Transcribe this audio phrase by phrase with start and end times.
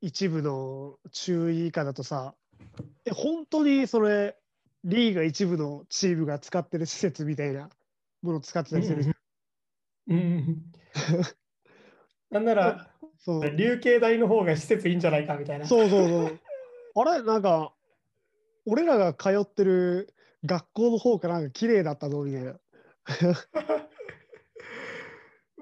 [0.00, 2.34] 一部の注意以下だとさ、
[3.04, 4.36] え、本当にそれ、
[4.84, 7.68] リーが一部のチームが使ってる施設みたいな
[8.22, 9.14] ものを使ってたりするじゃん。
[10.08, 10.64] うん。
[12.30, 15.66] なんなら、 そう流形大の方が施設いいんじゃないかみたいな。
[15.66, 16.40] そうそうそう。
[16.94, 17.22] あれ？
[17.22, 17.74] なんか、
[18.64, 20.14] 俺らが通ってる
[20.44, 22.58] 学校の方がなんか綺麗だったのみたいな。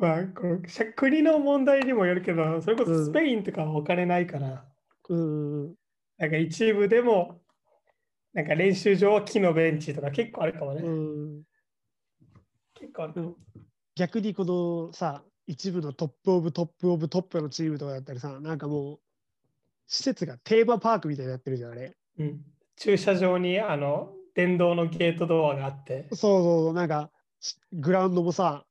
[0.01, 4.65] まあ、このしゃ国の問題にもよるけど、それこそスペインとかはお金ないから、
[5.09, 5.75] うんうん
[6.19, 7.41] なんか一部でも、
[8.35, 10.83] なんか練習場は木のベンチとか結構あるかもね。
[10.83, 11.43] うん。
[12.75, 13.37] 結構ある。
[13.95, 19.01] 逆にこのさ、一部の top of top of top のチームとかだったりさ、なんかもう、
[19.87, 21.97] 施設がテーマパークみたいになってるじゃん、あれ。
[22.19, 22.41] うん、
[22.77, 28.65] 駐車場にあの電動のゲートドアがあって、そうそうそう、なんか、しグラウンドもさ、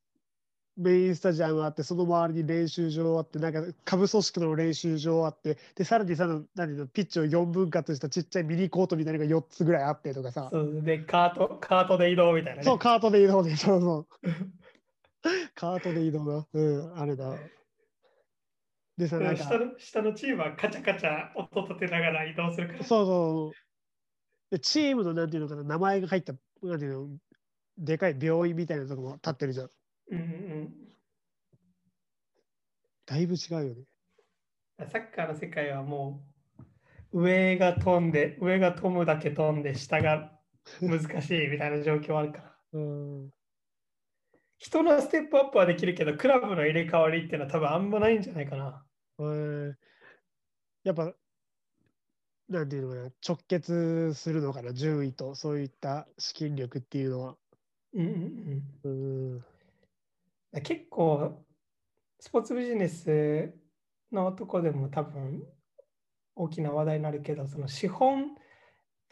[0.77, 12.63] メインスタジアムあって、その周りに練習場あって、なんか下部組織の練習場あって、で、さらにさ、何のピッチを4分割したちっちゃいミニコートみたいなのが4つぐらいあってとかさ、そうでカートカートで移動みたいな、ね。
[12.63, 14.29] そう、カートで移動で、 そうそう。
[15.55, 16.47] カートで移動だ。
[16.53, 17.33] うん、あれだ。
[18.97, 22.83] でさ、なんか、下の下のチームはカチャカチャ音立てながら移動するから。
[22.83, 24.51] そうそう。
[24.51, 27.17] で、チームのなんていうのかな、名前が入った、なんていうの、
[27.77, 29.69] でかい病院みたいなとこも立ってるじゃん
[30.11, 30.19] うん
[33.07, 33.83] だいぶ違うよね。
[34.77, 36.21] うん、サッカーの世界はも
[37.13, 40.39] う上が飛んで、上が飛ぶだけ飛んで、下が
[40.81, 42.55] 難しいみたいな状況あるから。
[42.73, 43.29] うん。
[44.57, 48.85] 人のステップアップはできるけど、クラブの入れ替わりっていうのは多分あんまないんじゃないかな。
[49.19, 49.73] えー
[50.83, 51.13] やっぱ、
[52.47, 57.37] なんていうのかな、直結するのかな、順位とそういった資金力っていうのは。
[57.93, 60.61] うんうんうんうん。
[60.63, 61.45] 結構
[62.19, 63.53] スポーツビジネス
[64.11, 65.43] のとこでも多分
[66.35, 68.35] 大きな話題になるけどその資本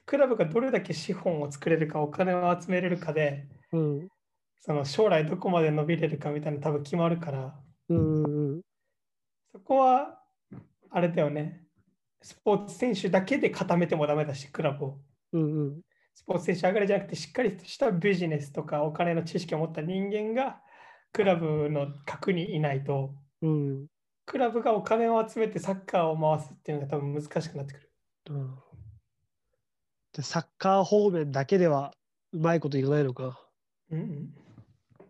[0.06, 4.08] クラブがどれだけ資本を作れるかお金を集めれるかでうん。
[4.60, 7.56] その将来どこまで伸びれるかみたいなの多分決まるから。
[7.90, 8.62] うんうん
[9.52, 10.20] そこは
[10.90, 11.64] あれだよね。
[12.22, 15.00] スポーツ選手だけで固めてもダメだしクラブを。
[15.34, 15.82] うんうん。
[16.14, 20.60] スポーツ選手上がりじゃなくてしっかりとしたビジネスとかお金の知識を持った人間が
[21.16, 23.86] クラブの核にいないとうん
[24.26, 27.92] クラブがお金を集めてサッカーを回すっていうのが多分難しくなってくる。
[28.32, 28.56] うん
[30.12, 31.94] でサッカー方面だけでは
[32.34, 33.40] うまいこといかないのか。
[33.92, 34.34] うんうん、
[35.04, 35.08] っ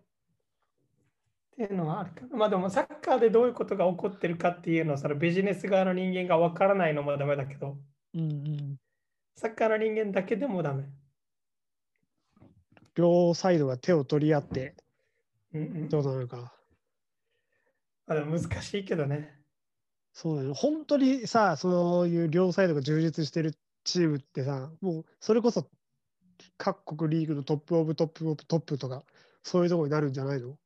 [1.56, 2.38] ていうのはあるかな。
[2.38, 7.78] まあでもサッカーでどういうことが起こってるかっていうのをそのビジネス側の人間が分からないのもダメだけど、
[8.14, 8.76] うんうん。
[9.36, 10.84] サッカーの人間だけでもダメ。
[12.96, 14.76] 両サイドが手を取り合って
[15.56, 16.54] うんうん、どうなのか。
[18.08, 19.34] まあでも難しいけどね。
[20.14, 20.56] そうだよね。
[20.56, 25.68] 本当にさ、そういう両サイドが充実してるチームってさ、もうそれこそ
[26.58, 29.04] 各国リーグの top of top of top とか、
[29.44, 30.58] そういうところになるんじゃないの？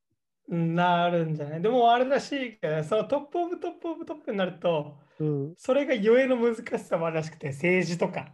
[0.50, 1.62] うんなるんじゃない？
[1.62, 5.54] でもあれらしいけどね、その top of top of top になると、うん。
[5.58, 8.32] それがゆえの難しさもあるらしくて、政治とか。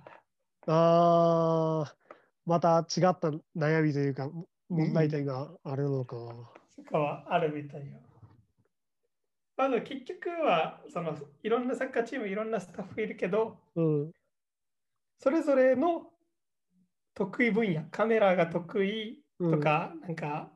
[0.67, 1.93] あー、
[2.45, 4.29] また違った悩みというか、
[4.69, 6.15] 問題点があるのか。
[6.75, 7.99] とかはあるみたいよ。
[9.57, 14.11] まあ、でも結局はそのいろんなサッカーチームいろんなスタッフいるけどうん。
[15.19, 16.07] それぞれの
[17.13, 20.51] 得意分野カメラが得意とか、なんか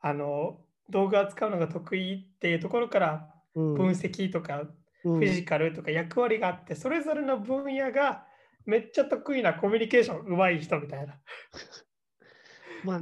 [0.00, 4.62] あの動画を使うのが得意っていうところからうん、分析とか
[5.04, 8.26] うんフィジカルとか役割があってそれぞれの分野が
[8.66, 11.14] めっちゃ得意なコミュニケーション上手い人みたいな。
[12.84, 13.00] まあ、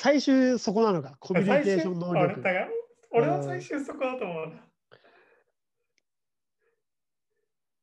[0.00, 2.40] 最終そこなのか、コミュニケーション能力。
[3.10, 4.64] 俺は最終そこだと思うな。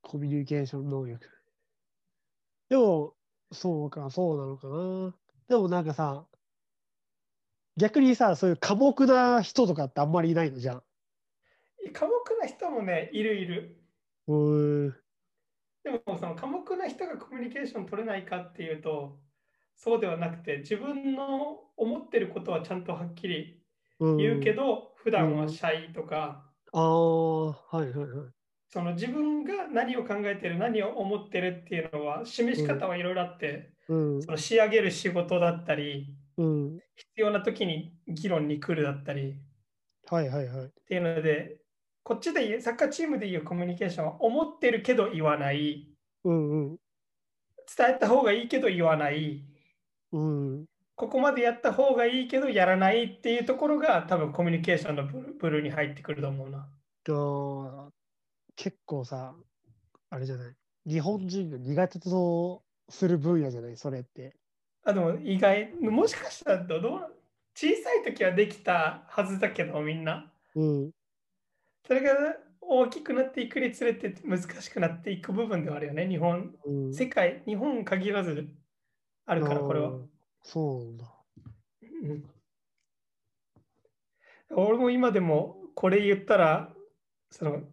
[0.01, 1.29] コミュニケーション能力。
[2.69, 3.15] でも、
[3.51, 5.13] そうか、そうなのかな。
[5.49, 6.25] でもなんかさ、
[7.75, 10.83] 逆にさ、そういう寡黙な人とかってあんまりいないのじゃん。
[11.91, 13.77] 寡黙な人もね、いるいる。
[14.27, 14.95] うーん。
[15.83, 19.19] でもその寡黙な人がコミュニケーション取れないかっていうと、
[19.75, 23.61] そうではなくて、自分の思ってることはちゃんとはっきり
[23.99, 26.43] うん、言うけど、普段はシャイとか、
[26.73, 28.31] ああ、はいはいはい。
[28.69, 36.79] その自分が何を考えてる、何を思ってるっていうのは、示し方はいろいろあって、うんその仕上げる仕事だったり、うん。
[36.95, 39.35] 必要な時に議論に来るだったり
[40.09, 40.65] はいはいはい。
[40.65, 41.57] っていうので、
[42.03, 45.89] こっちで言う、サッカーチームで言うコミュニケーションは、思ってるけど言わない、
[46.25, 46.75] うんうん。
[47.77, 49.45] 伝えた方がいいけど言わない、
[50.15, 50.65] うん。
[50.95, 56.59] ここまでやった方がいいけどやらないっていうところが多分コミュニケーションのブルブルーに入ってくると思うな。
[56.59, 57.89] あー
[58.55, 59.35] 結構さ、
[60.09, 60.53] あれじゃない？
[60.87, 64.37] 日本人が苦手とする分野じゃない、それって。
[64.85, 66.81] あでも意外、もしかしたらどう？
[67.53, 70.31] 小さい時はできたはずだけど、みんな。
[70.55, 70.91] うん。
[71.85, 72.13] それが
[72.61, 76.07] 大きくなっていくにつれて難しくなっていく部分ではあるよね。
[76.07, 78.47] 日本、うん、世界、日本に限らず
[79.25, 79.93] あるから、これは
[80.43, 81.05] そうなんだ。
[82.03, 82.35] うん
[84.51, 86.73] 俺も今でもこれ言ったら、
[87.31, 87.63] その、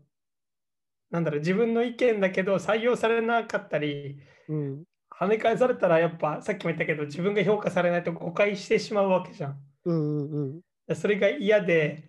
[1.10, 4.19] なんだろう、自分の意見だけど採用されなかったり、
[4.49, 4.84] うん。
[5.10, 9.60] 跳ね返されたらやっぱさっきも言ったけど自分が評価されないと誤解してしまうわけじゃん。
[9.84, 10.96] うんうんうん。
[10.96, 12.06] それが嫌で、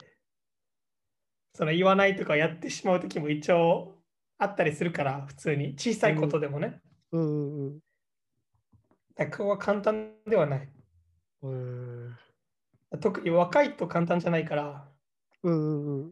[1.53, 3.97] その言わないとかやってしまう時も一応
[4.39, 6.81] あったりするから、普通に小さいことでもね。
[7.11, 7.79] うんうんうん。
[9.15, 10.69] だからここは簡単ではない。
[11.43, 12.11] えー
[13.01, 14.87] 特に若いと簡単じゃないから、
[15.41, 16.05] うんうんう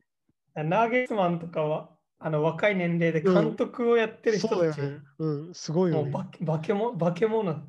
[0.64, 0.70] ん。
[0.70, 4.84] ナーゲスマンとかはあの若い年齢で監督をやってる人たち、そ
[5.20, 6.10] うん、すごいよね。
[6.10, 7.54] もう化け化け物化け物。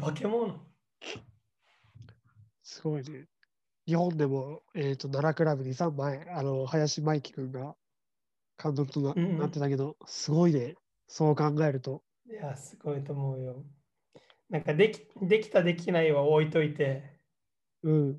[0.00, 0.60] 化け物。
[2.62, 3.26] すごいね。
[3.86, 7.76] 日本でも、えっ、と、奈良クラブにさ、前、あの、林真生君が
[8.60, 10.74] 監督とな,、うんうんなってたけど、すごいね。
[11.06, 12.02] そう考えると。
[12.28, 13.64] いや、すごいと思うよ。
[14.50, 17.02] なんかできできたできないは置いといて、
[17.82, 18.18] うん、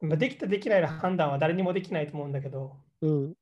[0.00, 3.34] まあできたできないの判断は誰にもできないと思うんだけど、うん、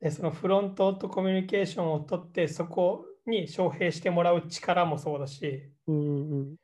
[0.00, 6.56] でそのフロントとコミュニケーションを取ってそこに招聘してもらう力もそうだし、うん、うん、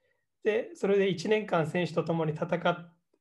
[0.44, 2.46] でそれで1年間選手と共に戦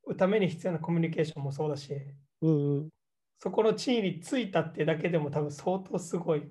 [0.07, 1.95] うために必要なコミュニケーションもそうだし、
[2.41, 2.89] うん、うん。
[3.39, 6.43] そこの地位についたってだけでも多分相当すごい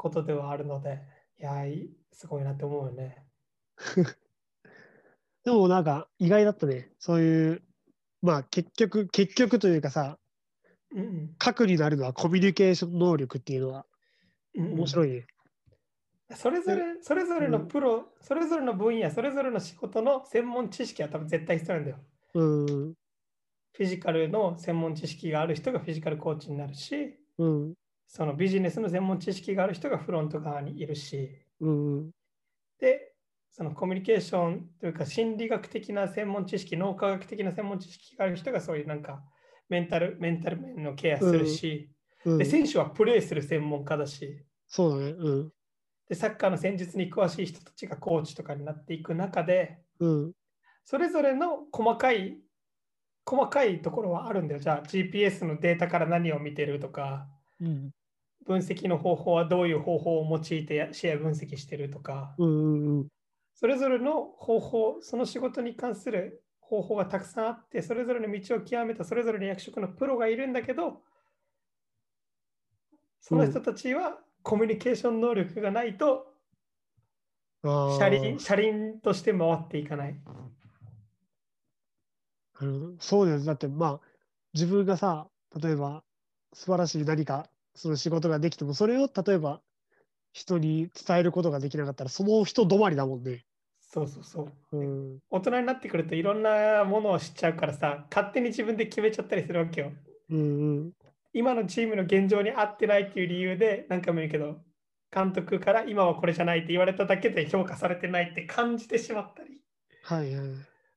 [0.00, 1.02] ことではあるので、
[1.38, 1.62] いや、
[2.10, 3.22] すごいなって思うよね。
[5.44, 6.90] でもなんか意外だったね。
[6.98, 7.62] そういう、
[8.22, 10.18] まあ結局、結局というかさ、
[10.92, 13.86] うん核になるのはコミュニケーション能力っていうのは
[14.54, 15.26] うんうん面白いね。
[16.34, 21.98] それぞれ、それぞれのプロ、それぞれの分野、それぞれの仕事の専門知識は多分絶対必要なんだよ。
[22.34, 27.74] うん、フィジカルの専門知識がある人がフィジカルコーチになるし、うん、
[28.10, 31.30] そのビジネスの専門知識がある人がフロント側にいるし、
[31.60, 32.10] うん、
[32.80, 33.12] で、
[33.52, 39.22] そのコミュニケーションというか心理学的な専門知識、脳科学的な専門知識がある人がそういうなんか
[39.68, 41.88] メンタル、メンタル面のケアするし、
[42.24, 42.44] うんで、。
[42.44, 45.12] 選手はプレーする専門家だし、そうだね。
[45.16, 45.52] うん、
[46.08, 50.32] で、サッカーの戦術に詳しい人たちがコーチとかになっていく中で、うん、
[50.84, 52.38] それぞれの細かい、
[53.24, 54.60] 細かいところはあるんだよ。
[54.60, 57.28] じゃあ GPS のデータから何を見てるとか、
[57.60, 57.90] うん、
[58.46, 62.34] 分析の方法はどういう方法を用いてや試合分析してるとか、
[63.54, 71.02] それぞれの方法、その仕事に関する方法がたくさんあって、それぞれの道を極めたそれぞれの役職のプロがいるんだけど、
[73.20, 76.26] その人たちはコミュニケーション能力がないと。
[77.62, 80.16] 車輪車輪として回っていかない。
[82.98, 83.44] そうです。
[83.44, 84.00] だって、まあ、
[84.54, 85.28] 自分がさ、
[85.60, 86.02] 例えば、
[86.54, 89.60] 素晴らしい何か、その仕事ができても、それを例えば、
[90.32, 93.44] 人に伝えることができなかったら、その人止まりだもんね。
[93.80, 94.76] そうそうそう。
[94.76, 94.84] う
[95.16, 95.18] ん。
[95.30, 99.92] 大人になってくるといろんなものを知っちゃうからさ、勝手に自分で決めちゃったりするわけよ。
[100.30, 100.92] うんうん。
[101.32, 104.58] 今のチームの現状に合ってないっていう理由で何回も言うけど、
[105.12, 109.60] 監督から今はこれじゃないって言われただけで評価されてないって感じてしまったり、
[110.04, 110.48] はいはい。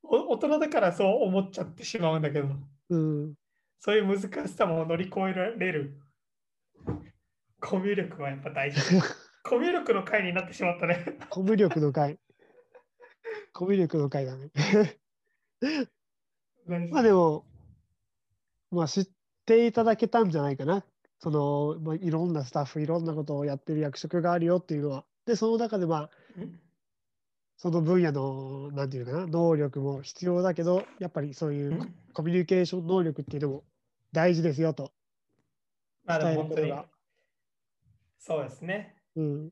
[0.04, 2.50] お大人だからそう思っちゃってしまうんだけど、
[2.90, 3.34] うん。
[3.80, 6.00] そういう難しさも乗り越えられる
[7.64, 8.82] コミュ力はやっぱ大事。
[9.44, 11.18] コミュ力の回になってしまったね。
[11.30, 12.20] コミュ力の回。
[13.54, 14.52] コミュ力の回だね。
[16.92, 17.46] まあでも、
[18.72, 19.10] まあ知っ
[19.46, 20.86] ていただけたんじゃないかな。
[21.20, 25.06] その、まあ、いろんなスタッフ、いろんなことをやってる役職があるよっていうのは。
[25.26, 26.60] で、その中でまあ、うん
[27.56, 33.64] その分野の、なんていうかな、能力も必要だけど、やっぱりそういううんコミュニケーション能力っていうのも
[34.12, 34.92] 大事ですよと。
[36.06, 36.93] 伝えることが。
[38.26, 38.96] そうですね。
[39.18, 39.50] うん。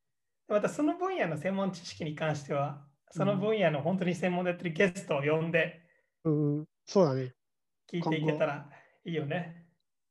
[0.47, 5.81] またその分野の専門知識に関しては、その分野の本当に専門でやってるゲストを呼んで
[6.23, 7.33] うんうん、そうだね。
[7.91, 8.69] 聞いていけたら
[9.03, 9.65] いいよね。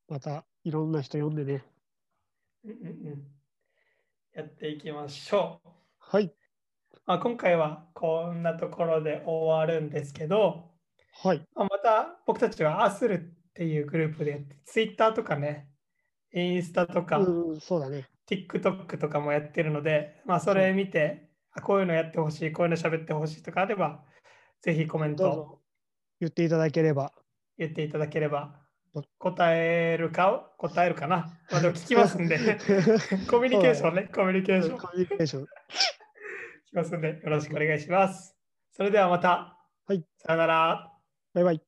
[0.09, 1.65] またいろんな人呼んでね。
[2.65, 3.23] うんうんうん
[4.33, 5.69] やっていきましょう。
[5.99, 6.33] はい。
[7.05, 10.71] まあ、今回はこんなところで終わるんですけど、
[11.25, 11.45] はい。
[11.55, 13.19] まあまた僕たちはアスルっ
[13.55, 15.69] ていうグループでやって、Twitter とかね、
[16.33, 18.09] インスタとか、うんうん、そうだね。
[18.31, 24.05] TikTok とかもやってるので、まあ、それ見て、あこういうのやってほしい、こういうの喋ってほしいとかあれば、
[24.63, 25.61] ぜひコメント
[26.21, 27.13] 言っていただければ。
[27.59, 28.61] 言っていただければ
[29.19, 31.39] 答えるか、答えるかな。
[31.51, 32.39] まあ、でも聞きますんで、
[33.31, 34.79] コミュニケーションね、コミュニケーション。
[34.79, 35.43] コミュニケーション。
[35.43, 35.47] 聞
[36.71, 38.37] きますんで、よろしくお願いします。
[38.73, 39.59] それではまた。
[39.87, 40.05] はい。
[40.19, 40.93] さよなら。
[41.35, 41.63] バイバイ。